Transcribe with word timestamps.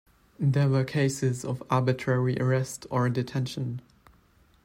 There 0.39 0.67
were 0.67 0.83
cases 0.83 1.45
of 1.45 1.61
arbitrary 1.69 2.35
arrest 2.41 2.87
or 2.89 3.07
detention. 3.07 3.81